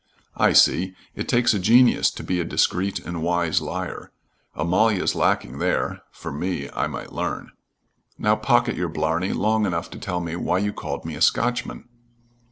"I 0.35 0.53
see. 0.53 0.95
It 1.13 1.27
takes 1.27 1.53
a 1.53 1.59
genius 1.59 2.09
to 2.09 2.23
be 2.23 2.39
a 2.39 2.43
discreet 2.43 2.97
and 2.97 3.21
wise 3.21 3.61
liar. 3.61 4.11
Amalia's 4.55 5.13
lacking 5.13 5.59
there 5.59 6.01
for 6.09 6.31
me, 6.31 6.71
I 6.71 6.87
might 6.87 7.13
learn. 7.13 7.51
Now 8.17 8.35
pocket 8.35 8.75
your 8.75 8.89
blarney 8.89 9.31
long 9.31 9.67
enough 9.67 9.91
to 9.91 9.99
tell 9.99 10.19
me 10.19 10.35
why 10.35 10.57
you 10.57 10.73
called 10.73 11.05
me 11.05 11.13
a 11.13 11.21
Scotchman." 11.21 11.87